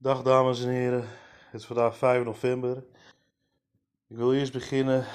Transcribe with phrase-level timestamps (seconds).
[0.00, 1.08] Dag dames en heren,
[1.50, 2.84] het is vandaag 5 november.
[4.06, 5.06] Ik wil eerst beginnen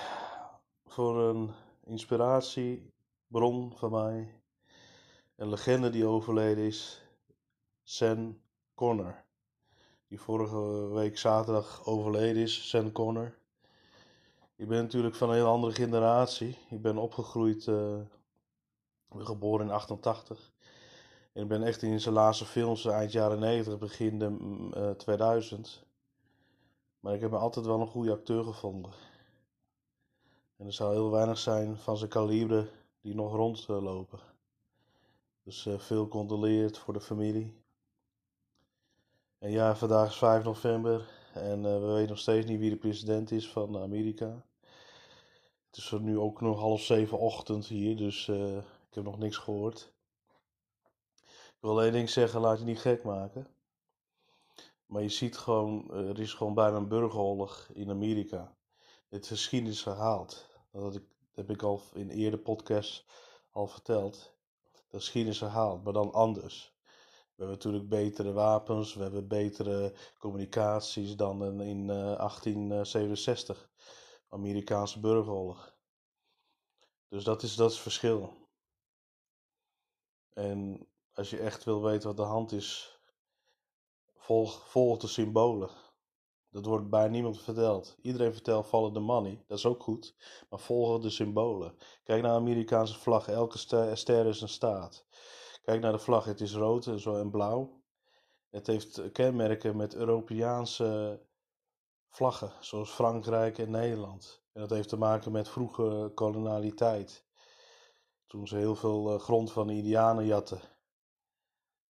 [0.85, 1.51] voor een
[1.83, 4.41] inspiratiebron van mij.
[5.35, 7.03] Een legende die overleden is,
[7.83, 8.41] Sen
[8.75, 9.23] Connor.
[10.07, 13.37] Die vorige week zaterdag overleden is, Sen Connor.
[14.55, 16.57] Ik ben natuurlijk van een heel andere generatie.
[16.69, 17.99] Ik ben opgegroeid, uh,
[19.09, 20.51] geboren in 88.
[21.33, 24.37] Ik ben echt in zijn laatste films, eind jaren 90, begin de,
[24.77, 25.85] uh, 2000.
[26.99, 28.91] Maar ik heb me altijd wel een goede acteur gevonden.
[30.57, 32.69] En er zou heel weinig zijn van zijn kaliber
[33.01, 34.19] die nog rondlopen.
[35.43, 37.61] Dus uh, veel condoleerd voor de familie.
[39.39, 43.31] En ja, vandaag is 5 november en we weten nog steeds niet wie de president
[43.31, 44.45] is van Amerika.
[45.65, 49.92] Het is nu ook nog half zeven ochtend hier, dus ik heb nog niks gehoord.
[51.63, 53.47] Ik wil alleen ding zeggen, laat je niet gek maken.
[54.85, 58.55] Maar je ziet gewoon, er is gewoon bijna een burgeroorlog in Amerika.
[59.09, 60.47] Het geschiedenis herhaald.
[60.71, 61.03] Dat, ik,
[61.33, 63.05] heb ik al in eerder podcasts
[63.51, 64.35] al verteld.
[64.87, 66.75] De herhaald, maar dan anders.
[67.35, 73.61] We hebben natuurlijk betere wapens, we hebben betere communicaties dan in 1867.
[73.61, 73.83] Eh,
[74.29, 75.75] Amerikaanse burgeroorlog.
[77.07, 78.33] Dus dat is, dat is het verschil.
[80.33, 82.99] En als je echt wil weten wat de hand is,
[84.15, 85.69] volg, volg de symbolen.
[86.49, 87.95] Dat wordt bij niemand verteld.
[88.01, 90.15] Iedereen vertelt follow the money, dat is ook goed.
[90.49, 91.77] Maar volg de symbolen.
[92.03, 93.57] Kijk naar de Amerikaanse vlag, elke
[93.93, 95.05] ster, is een staat.
[95.63, 97.81] Kijk naar de vlag, het is rood en, zo en blauw.
[98.49, 101.19] Het heeft kenmerken met Europese
[102.07, 104.43] vlaggen, zoals Frankrijk en Nederland.
[104.51, 107.25] En dat heeft te maken met vroege kolonialiteit.
[108.27, 110.59] Toen ze heel veel eh, grond van de Indianen jatten.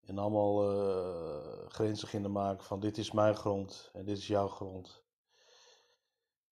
[0.06, 4.48] En allemaal uh, grenzen gingen maken van dit is mijn grond en dit is jouw
[4.48, 5.04] grond.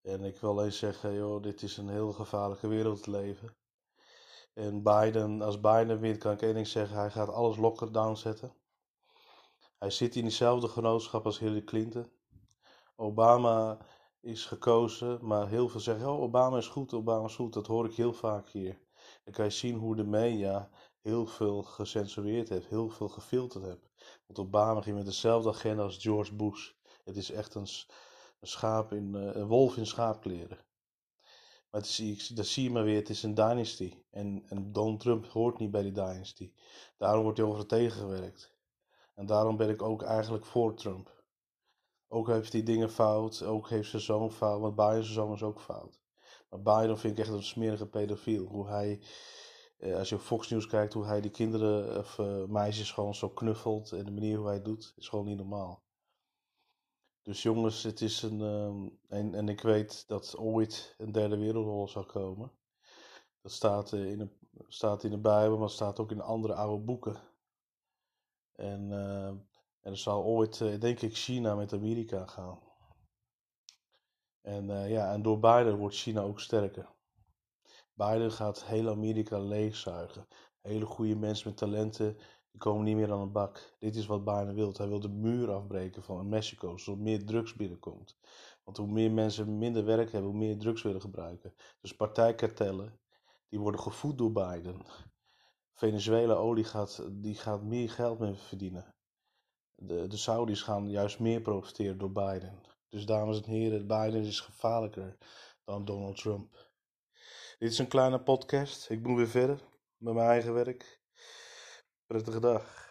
[0.02, 3.55] En ik wil alleen zeggen, joh, dit is een heel gevaarlijke wereld te leven.
[4.53, 8.53] En Biden, als Biden wint, kan ik één ding zeggen, hij gaat alles lockdown zetten.
[9.80, 12.11] Hij zit in dezelfde genootschap als Hillary Clinton.
[12.95, 13.77] Obama
[14.20, 17.53] is gekozen, maar heel veel zeggen, oh, Obama is goed, Obama is goed.
[17.53, 18.80] Dat hoor ik heel vaak hier.
[19.23, 20.70] Dan kan je zien hoe de media
[21.02, 23.89] heel veel gecensureerd heeft, heel veel gefilterd heeft.
[24.28, 26.72] Want Obama ging met dezelfde agenda als George Bush.
[27.04, 27.67] Het is echt een,
[28.39, 30.60] een schaap in, uh, een wolf in schaapkleren.
[31.70, 33.94] Maar het dat zie je maar weer, het is een dynasty.
[34.10, 36.54] En, en Donald Trump hoort niet bij die dynasty.
[36.98, 38.54] Daarom wordt hij over tegengewerkt.
[39.16, 41.23] En daarom ben ik ook eigenlijk voor Trump.
[42.08, 45.44] Ook heeft hij dingen fout, ook heeft zijn zoon fout, want Biden zijn zoon is
[45.44, 46.02] ook fout.
[46.50, 48.45] Maar Biden vind ik echt een smerige pedofiel.
[48.45, 49.08] Hoe hij eh,
[49.81, 53.30] als je op Fox News kijkt, hoe hij die kinderen of uh, meisjes gewoon zo
[53.30, 55.83] knuffelt en de manier hoe hij het doet, is gewoon niet normaal.
[57.21, 58.41] Dus jongens, het is een.
[58.41, 62.52] Um, en, en ik weet dat ooit een derde wereldoorlog zal komen.
[63.41, 64.30] Dat staat, uh, in, de,
[64.67, 67.15] staat in de Bijbel, maar staat ook in andere oude boeken.
[68.55, 72.59] En, uh, en er zal ooit, denk ik, China met Amerika gaan.
[74.41, 76.89] En ja, en door beide wordt China ook sterker.
[77.93, 80.27] Biden gaat heel Amerika leegzuigen.
[80.61, 82.17] Hele goede mensen met talenten,
[82.52, 83.75] die komen niet meer aan de bak.
[83.79, 84.73] Dit is wat Biden wil.
[84.77, 88.17] Hij wil de muur afbreken van Mexico, zodat meer drugs binnenkomt.
[88.63, 91.53] Want hoe meer mensen minder werk hebben, hoe meer drugs willen gebruiken.
[91.81, 92.99] Dus partijkartellen,
[93.49, 94.85] die worden gevoed door Biden.
[95.73, 98.95] Venezuela olie gaat, die gaat meer geld mee verdienen.
[99.75, 102.59] De, de Saudis gaan juist meer profiteren door Biden.
[102.87, 105.17] Dus dames en heren, Biden is gevaarlijker
[105.63, 106.70] dan Donald Trump.
[107.61, 108.89] Dit is een kleine podcast.
[108.89, 109.60] Ik moet weer verder
[109.98, 110.99] met mijn eigen werk.
[112.05, 112.89] Prettige dag.